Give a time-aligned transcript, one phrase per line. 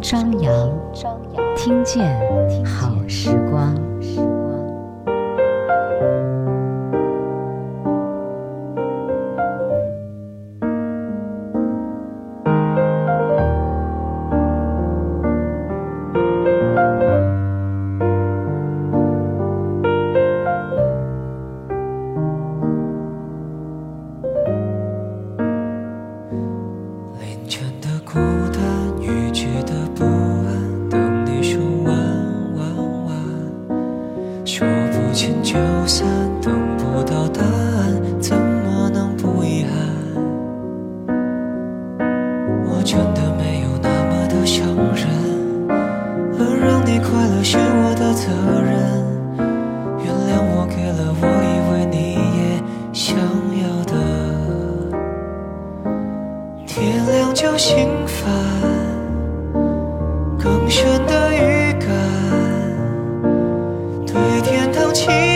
[0.00, 0.70] 张扬，
[1.56, 2.18] 听见
[2.64, 3.89] 好时光。
[64.92, 65.29] 情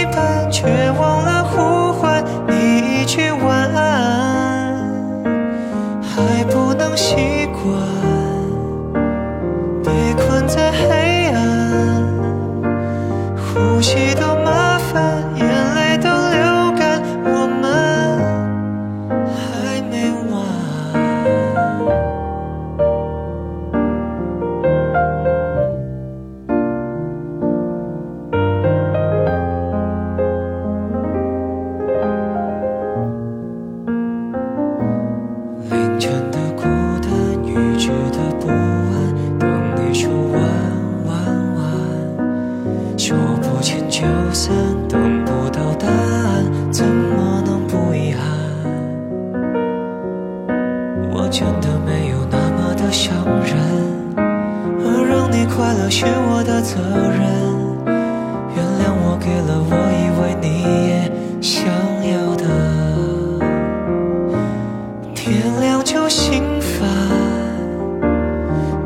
[65.44, 66.88] 天亮就心烦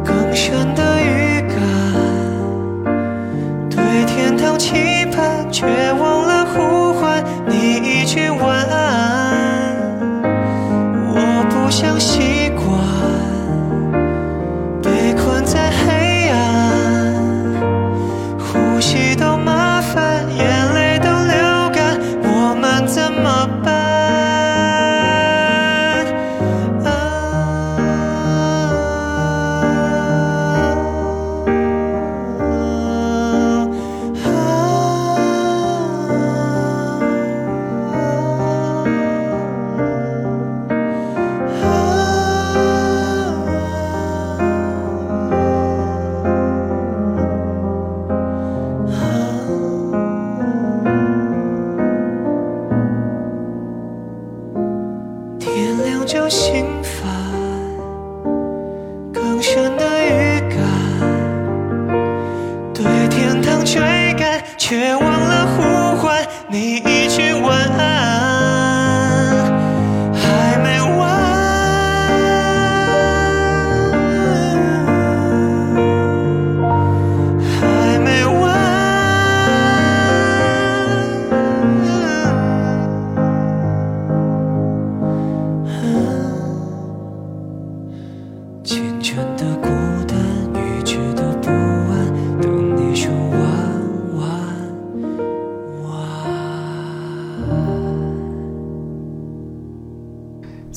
[0.04, 1.56] 更深的预感。
[3.70, 9.76] 对天堂期盼却忘了呼唤你一句晚安。
[11.14, 12.17] 我不相信
[63.58, 63.80] 风吹
[64.16, 66.97] 干却忘了呼唤你。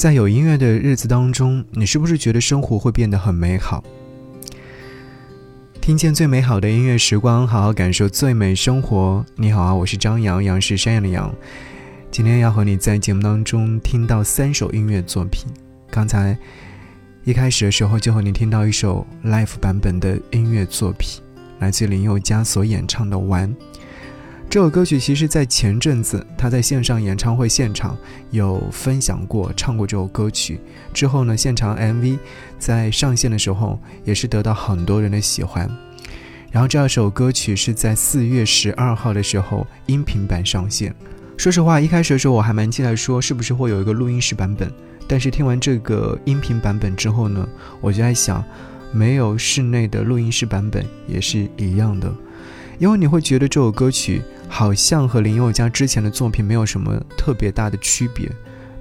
[0.02, 3.84] 在有音乐的日子当中，你是不是觉得生活会变得很美好？
[5.80, 9.24] 听见最美好的音乐时光，好好感受最美生活。
[9.36, 11.32] 你好啊，我是张扬，杨是山羊的羊。
[12.10, 15.46] 今天要和你在节目当中听到三首音乐作品。
[15.92, 16.36] 刚才
[17.24, 21.22] 一开始的时候就和你听到一首 live 版本的音乐作品，
[21.60, 23.48] 来自林宥嘉所演唱的《玩》。
[24.52, 27.98] 这首歌曲其实，在前阵子他在线上演唱会现场
[28.32, 30.60] 有分享过，唱过这首歌曲。
[30.94, 32.20] 之后呢，现场 MV
[32.60, 35.72] 在上线的时候也是得到很多人的喜欢。
[36.52, 40.94] 然后这首歌曲是在四月十二号的时候音频版上线。
[41.38, 44.70] 说实话，一开始的时候我还蛮期待说是不是会有一个录音室版本，
[45.08, 47.48] 但是听完这个音频版本之后呢，
[47.80, 48.44] 我就在想，
[48.92, 52.14] 没有室内的录音室版本也是一样的。
[52.80, 58.30] 因为你会觉得这首歌曲好像和林宥嘉之前的作品没有什么特别大的区别，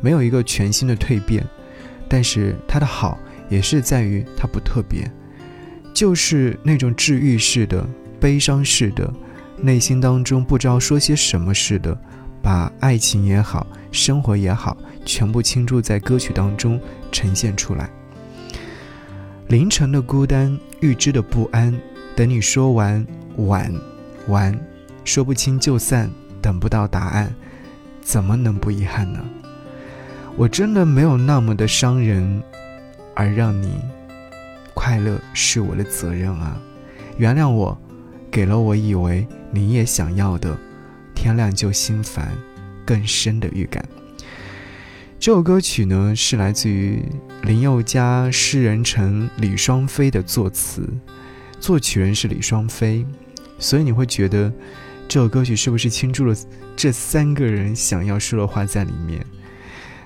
[0.00, 1.46] 没有一个全新的蜕变，
[2.08, 3.16] 但是他的好
[3.48, 5.08] 也是在于他不特别。
[5.94, 7.86] 就是那种治愈式的、
[8.18, 9.10] 悲伤式的，
[9.58, 11.96] 内心当中不知道说些什么似的，
[12.42, 14.76] 把爱情也好，生活也好，
[15.06, 16.80] 全部倾注在歌曲当中
[17.12, 17.88] 呈现出来。
[19.46, 21.80] 凌晨的孤单，预知的不安，
[22.16, 23.06] 等你说完
[23.36, 23.72] 晚
[24.26, 24.58] 完，
[25.12, 26.08] 说不清就散，
[26.40, 27.34] 等不到答案，
[28.00, 29.18] 怎么能不遗憾呢？
[30.36, 32.40] 我真的没有那么的伤人，
[33.16, 33.74] 而让你
[34.72, 36.56] 快乐是我的责任啊！
[37.16, 37.76] 原谅我，
[38.30, 40.56] 给了我以为你也想要的，
[41.12, 42.30] 天亮就心烦，
[42.86, 43.84] 更深的预感。
[45.18, 47.02] 这首歌曲呢，是来自于
[47.42, 50.88] 林宥嘉诗人城李双飞的作词，
[51.58, 53.04] 作曲人是李双飞，
[53.58, 54.52] 所以你会觉得
[55.10, 56.32] 这首歌曲是不是倾注了
[56.76, 59.20] 这三个人想要说的话在里面？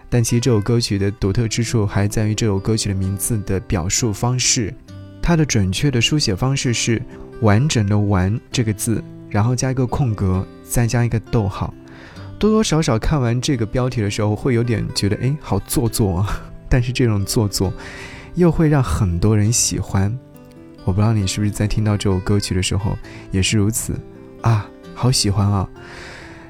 [0.09, 4.73] 但其实这首歌曲的独特之处还在于这首歌曲的名字的表述方式，
[5.21, 7.03] 它的准确的书写方式是
[7.43, 11.75] 完整的“完”这个字，然后加一个空格，再加一个逗号。
[12.39, 16.43] 多多少少看完这个标题的时候，会有点觉得哎，好做作啊！
[16.67, 17.71] 但是这种做作，
[18.37, 20.19] 又会让很多人喜欢。
[20.87, 22.97] 我不知道你是不是在听到这首歌曲的时候
[23.31, 24.01] 也是如此
[24.41, 25.69] 啊，好喜欢啊！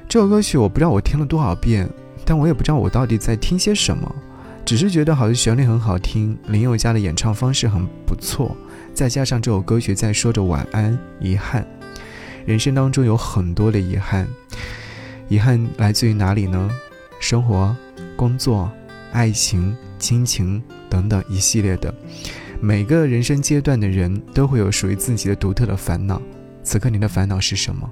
[0.07, 1.89] 这首歌曲我不知道我听了多少遍。
[2.27, 4.15] 但我也不知道我到底在听些什么，
[4.65, 8.57] 只是觉得好像旋律很好听，林宥嘉的演唱方式很不错，
[8.95, 11.63] 再加上这首歌曲在说着晚安、遗憾，
[12.43, 14.27] 人生当中有很多的遗憾，
[15.27, 16.67] 遗憾来自于哪里呢？
[17.19, 17.77] 生活、
[18.15, 18.71] 工作、
[19.11, 20.59] 爱情、亲情
[20.89, 21.93] 等等一系列的，
[22.59, 26.19] 每个人生阶段的人都会有属于自己的独特的烦恼。
[26.63, 27.87] 此刻你的烦恼是什么？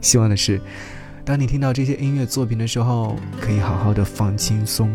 [0.00, 0.60] 希望的是。
[1.24, 4.94] 当你听到这些音乐作品的时候，可以好好的放轻松，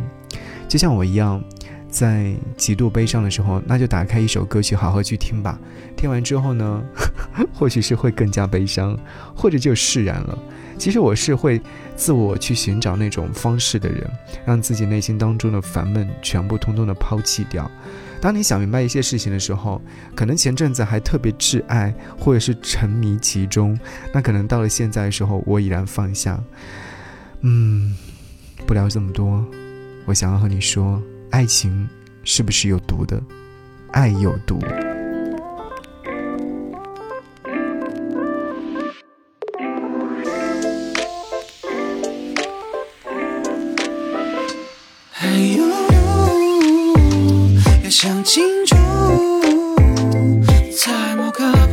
[0.68, 1.44] 就像我一样，
[1.90, 5.60] 在极度悲伤的时候，那就打开一首歌曲，好好去听吧。
[5.98, 6.82] 听完之后呢，
[7.54, 8.98] 或许是会更加悲伤，
[9.36, 10.38] 或者就释然了。
[10.82, 11.62] 其实我是会
[11.96, 14.10] 自我去寻找那种方式的人，
[14.44, 17.70] 让自己内心当中的烦闷全部通通的抛弃掉。
[18.20, 19.80] 当你想明白一些事情的时候，
[20.16, 23.80] 可能前阵子还特别挚爱，或者是沉迷其中，
[24.12, 26.44] 那可能到了现在的时候，我已然放下。
[27.42, 27.96] 嗯，
[28.66, 29.46] 不聊这么多，
[30.06, 31.00] 我想要和你说，
[31.30, 31.88] 爱情
[32.24, 33.22] 是不是有毒的？
[33.92, 34.60] 爱有毒。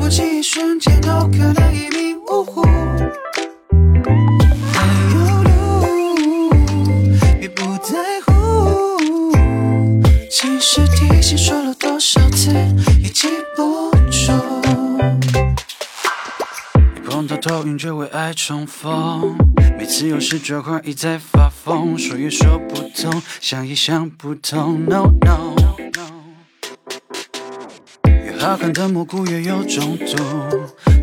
[0.09, 2.63] 某个不经意瞬间，都可能一命呜呼。
[4.73, 4.81] 还
[5.13, 6.51] 有路，
[7.39, 7.93] 别不在
[8.25, 8.33] 乎。
[10.31, 12.51] 其实提醒说了多少次，
[13.03, 14.33] 也记不住。
[16.97, 19.37] 一碰到头晕就为爱冲锋，
[19.79, 24.87] 每次有时就怀疑在发疯，说也说不通，想也想不通。
[24.87, 25.58] No No。
[28.49, 30.17] 好看的蘑菇也有中毒，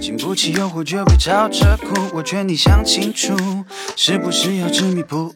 [0.01, 1.94] 经不起诱惑就别吵着哭。
[2.12, 3.38] 我劝你想清楚，
[3.95, 5.33] 是不是要执迷不悟？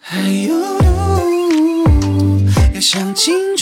[0.00, 0.52] 还有
[2.74, 3.53] 要想清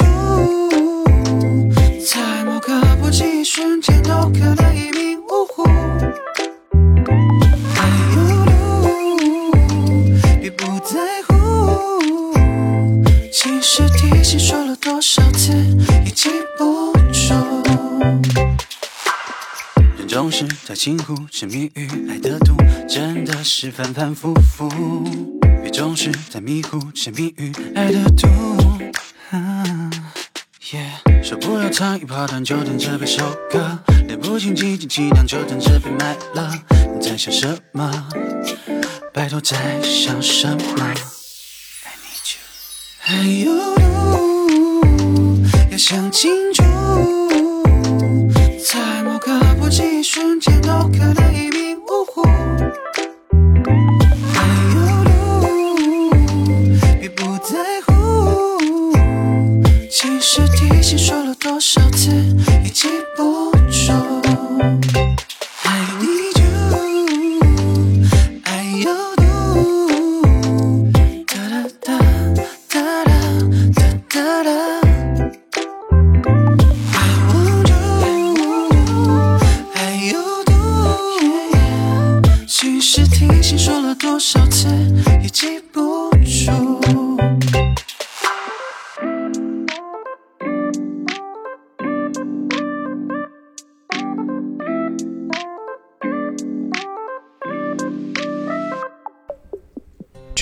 [20.72, 22.56] 太轻忽，沉迷于爱的毒，
[22.88, 24.70] 真的是反反复复。
[25.62, 28.26] 别总是太迷糊，沉迷于爱的毒。
[31.22, 33.60] 说不要唱一跑断，就等着被收割；
[34.06, 36.50] 练不清几斤几两，就等着被卖了。
[36.94, 38.08] 你在想什么？
[39.12, 42.40] 拜托，在想什么？I need you，
[42.98, 43.52] 还有。
[45.70, 46.62] 要想清楚，
[50.14, 52.22] 瞬间，都可能一命呜呼。
[54.34, 55.10] 还有路，
[57.00, 58.92] 别不在乎。
[59.90, 62.10] 其实提醒说了多少次，
[62.62, 63.31] 已记不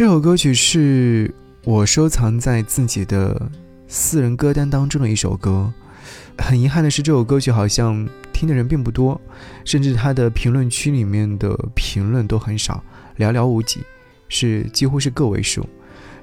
[0.01, 1.31] 这首歌曲是
[1.63, 3.51] 我收藏在自己的
[3.87, 5.71] 私人歌单当中的一首歌。
[6.39, 9.21] 很遗憾的是，这首歌曲好像听的人并不多，
[9.63, 12.83] 甚至它的评论区里面的评论都很少，
[13.19, 13.81] 寥寥无几，
[14.31, 15.69] 是几乎是个位数。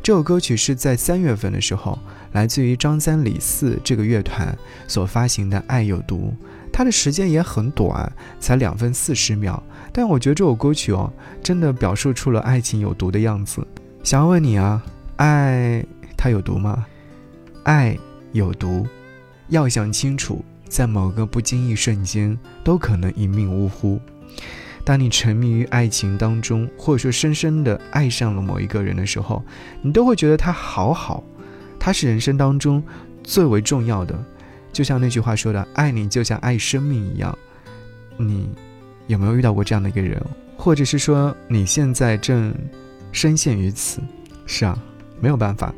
[0.02, 2.00] 这首歌曲是在三月份的时候，
[2.32, 4.58] 来自于张三李四这个乐团
[4.88, 6.34] 所发行的《爱有毒》，
[6.78, 9.64] 它的时间也很短，才两分四十秒。
[9.92, 13.66] 但我觉得这首歌曲哦，真的表述出了爱情有毒的样子。
[14.04, 14.80] 想要问你啊，
[15.16, 15.84] 爱
[16.16, 16.86] 它有毒吗？
[17.64, 17.98] 爱
[18.32, 18.86] 有毒。
[19.48, 24.00] 要想清楚，在某个不经意瞬间，都可能一命呜呼。
[24.84, 29.44] 当你沉迷于爱情当中，或者说深深的爱上了某一个人的时候，
[29.82, 31.24] 你都会觉得他好好，
[31.80, 32.84] 他是人生当中
[33.24, 34.24] 最为重要的。
[34.78, 37.36] 就像那句话说的：“爱你就像爱生命一样。”
[38.16, 38.48] 你
[39.08, 40.24] 有没有遇到过这样的一个人？
[40.56, 42.54] 或者是说你现在正
[43.12, 44.00] 深陷于此？
[44.46, 44.78] 是啊，
[45.20, 45.74] 没有办法。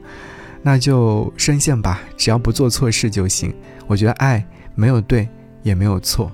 [0.62, 3.56] 那就深陷吧，只要不做错事就行。
[3.88, 5.29] 我觉得爱没有对，
[5.63, 6.29] 也没有错。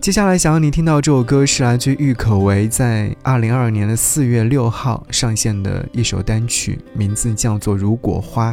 [0.00, 8.52] 接下来想要你听到这首歌是来自郁可唯在二零二二年的四月六号上线的一首单曲，名字叫做《如果花》。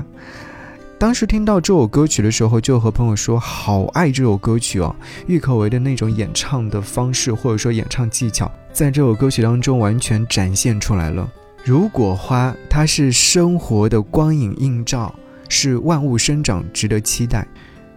[1.01, 4.95] 当时听到这首歌曲的时候，就和朋友说好爱这首歌曲哦。
[5.25, 11.27] 郁可唯的那种演唱的方式，或者说演唱技巧，在这首歌曲当中完全展现出来了。
[11.63, 15.11] 如果花，它是生活的光影映照，
[15.49, 17.47] 是万物生长值得期待。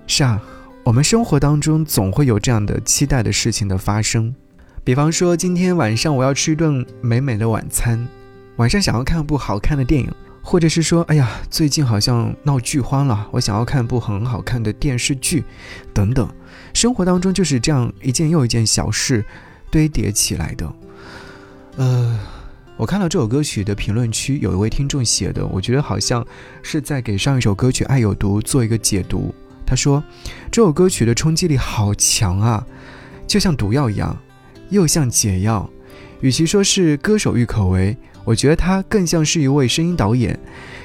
[0.06, 0.40] 是啊，
[0.82, 4.34] 我们生活当中总会有这样的期待的事情的发生。
[4.82, 8.08] 比方说，今天晚上我要吃一顿美美的晚餐，
[8.56, 10.10] 晚上想要看部好看的电影，
[10.44, 15.42] 或者是说，哎呀，最近好像闹剧荒了，我想要看部很好看的电视剧，
[15.94, 16.28] 等等。
[16.74, 19.24] 生活当中就是这样一件又一件小事
[19.70, 20.72] 堆叠起来的，
[21.76, 22.20] 呃。
[22.76, 26.26] 我看到这首歌曲的评论区，有一位听众写的，我觉得好像
[26.60, 29.32] 是在给上一首歌曲《爱有毒》做一个解读。
[29.64, 30.02] 他说，
[30.50, 32.66] 这首歌曲的冲击力好强啊，
[33.28, 34.18] 就像毒药一样，
[34.70, 35.70] 又像解药。
[36.20, 40.38] 与其说是歌手郁可唯，我觉得他更像是一位声音导演，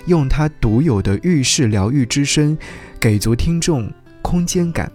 [0.06, 2.58] 用他独有的浴室疗愈之声，
[3.00, 3.92] 给足听众
[4.22, 4.92] 空间感。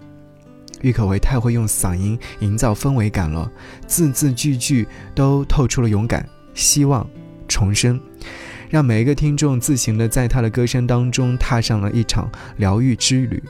[0.83, 3.51] 郁可唯太会用嗓音营造氛围感了，
[3.87, 6.29] 字字句句都透出了勇敢。
[6.53, 7.09] 希望
[7.49, 7.99] 重生，
[8.69, 13.43] 让每一个听众自行的在他的歌声当中踏上了一场疗愈之旅。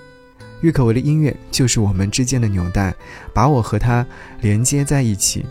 [0.63, 2.95] 郁可唯的音乐就是我们之间的纽带，
[3.35, 4.07] 把我和他
[4.41, 5.45] 连接在一起。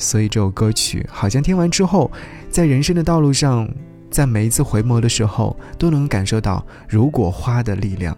[0.00, 2.10] 所以这首歌曲好像听完之后，
[2.48, 3.68] 在人生的道路上，
[4.10, 8.16] 在每一次回眸的时候，都能感受到如果花的力量。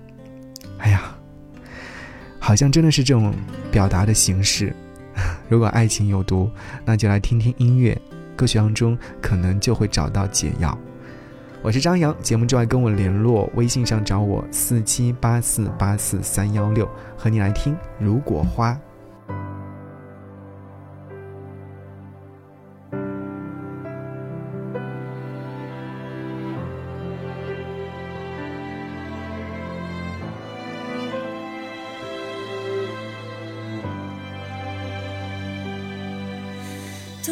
[0.78, 1.02] 哎呀，
[2.38, 3.34] 好像真的是这种
[3.72, 4.74] 表达的形式。
[5.50, 6.48] 如果爱情有毒，
[6.84, 8.00] 那就来听听音乐。
[8.36, 10.78] 歌曲当中可能就会找到解药。
[11.62, 18.72] 我是张扬，节目之外跟我联络，微信上找我四七八四八四三幺六，和你来听《如果花》。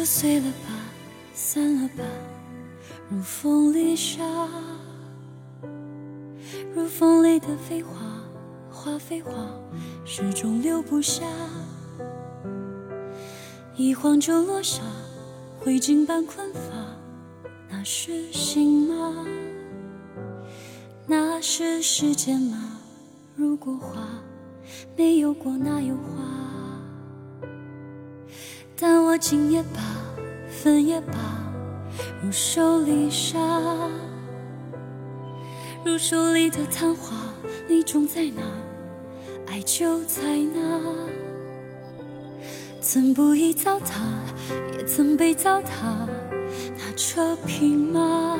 [0.01, 0.67] 就碎了吧。
[1.31, 2.03] 散了吧，
[3.07, 4.23] 如风里沙，
[6.73, 7.99] 如风里的飞花，
[8.71, 9.31] 花飞花，
[10.03, 11.23] 始终留不下。
[13.75, 14.81] 一晃就落下，
[15.59, 16.59] 灰烬般困乏，
[17.69, 19.23] 那是心吗？
[21.05, 22.79] 那是时间吗？
[23.35, 24.01] 如果花
[24.97, 26.50] 没有过，哪有花？
[28.81, 29.79] 但我今也罢。
[30.63, 31.13] 分也罢，
[32.21, 33.39] 如手里沙，
[35.83, 37.15] 如手里的昙花，
[37.67, 38.43] 你种在哪，
[39.47, 40.79] 爱就在哪。
[42.79, 44.01] 曾不易糟蹋，
[44.77, 46.07] 也曾被糟蹋，
[46.77, 48.37] 那扯平吗？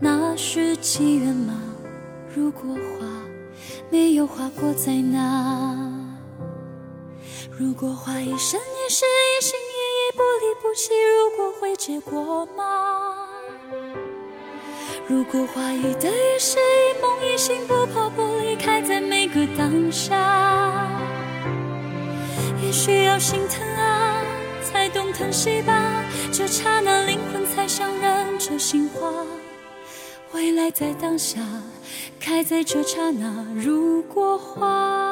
[0.00, 1.60] 那是机缘吗？
[2.34, 3.06] 如果花
[3.90, 6.07] 没有花过在哪？
[7.58, 9.98] 如果花一生一世一心一意。
[10.18, 13.28] 不离不弃，如果会结果吗？
[15.06, 20.90] 如果花一得一失，一梦一醒，不怕不离开，在每个当下。
[22.64, 24.20] 也需要心疼啊，
[24.64, 26.02] 才懂疼惜吧。
[26.32, 29.12] 这刹那，灵魂才相认，这心花，
[30.32, 31.40] 未来在当下，
[32.18, 33.46] 开在这刹那。
[33.54, 35.07] 如果花。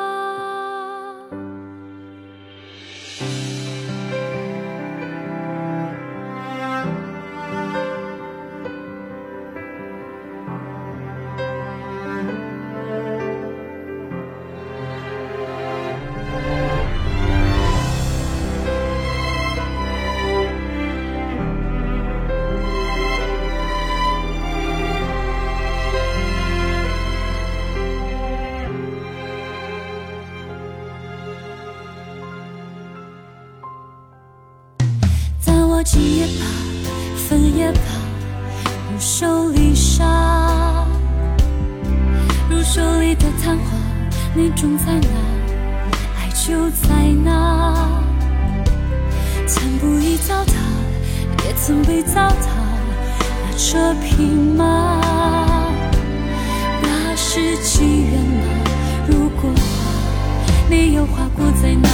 [35.83, 36.45] 情也罢，
[37.29, 37.79] 分也罢，
[38.93, 40.85] 如手里沙，
[42.49, 43.65] 如手里的昙花，
[44.35, 45.09] 你种在哪，
[46.19, 46.89] 爱就在
[47.25, 48.03] 哪。
[49.47, 50.53] 曾不易糟蹋，
[51.45, 52.49] 也曾被糟蹋，
[53.43, 55.01] 那车匹马，
[56.83, 58.43] 那是机缘吗？
[59.07, 59.61] 如果花
[60.69, 61.89] 没有花过在哪？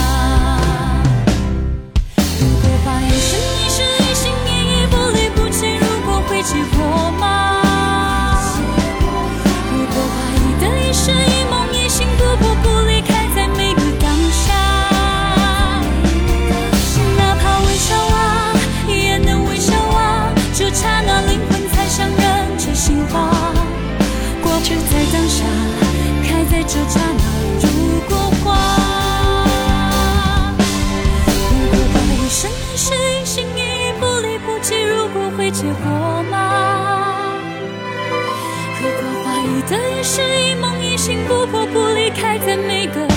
[39.69, 43.07] 的一世一梦一心不破不离开，在每个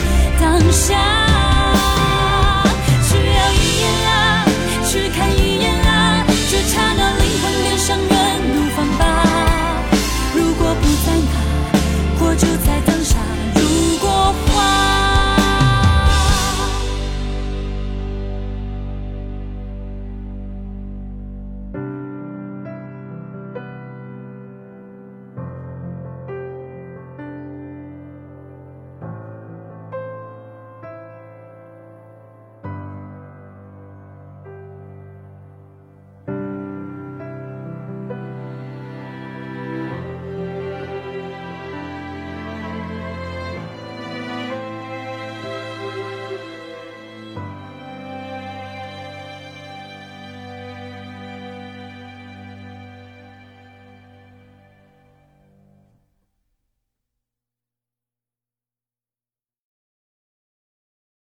[0.40, 1.45] 当下。